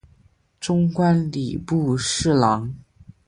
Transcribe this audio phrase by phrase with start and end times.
[0.59, 2.73] 终官礼部侍郎。